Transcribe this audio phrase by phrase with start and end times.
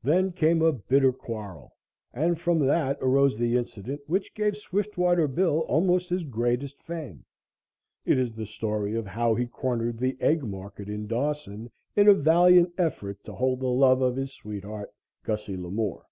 [0.00, 1.72] Then came a bitter quarrel,
[2.14, 7.24] and from that arose the incident which gave Swiftwater Bill almost his greatest fame
[8.04, 12.14] it is the story of how he cornered the egg market in Dawson in a
[12.14, 14.94] valiant effort to hold the love of his sweetheart,
[15.24, 16.04] Gussie Lamore.